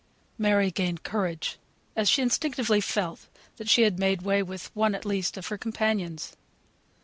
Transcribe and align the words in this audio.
Mary 0.39 0.71
gained 0.71 1.03
courage 1.03 1.59
as 1.95 2.09
she 2.09 2.23
instinctively 2.23 2.81
felt 2.81 3.27
she 3.63 3.83
had 3.83 3.99
made 3.99 4.23
way 4.23 4.41
with 4.41 4.75
one 4.75 4.95
at 4.95 5.05
least 5.05 5.37
of 5.37 5.49
her 5.49 5.59
companions. 5.59 6.35